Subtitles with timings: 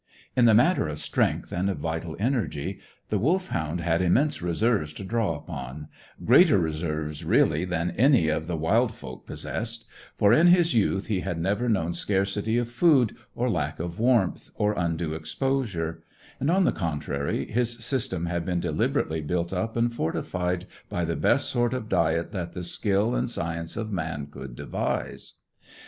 [0.35, 5.35] In the matter of strength and vital energy the Wolfhound had immense reserves to draw
[5.35, 5.89] upon
[6.25, 9.85] greater reserves, really, than any of the wild folk possessed;
[10.17, 14.49] for, in his youth, he had never known scarcity of food, or lack of warmth,
[14.55, 16.01] or undue exposure;
[16.39, 21.15] and, on the contrary, his system had been deliberately built up and fortified by the
[21.15, 25.35] best sort of diet that the skill and science of man could devise.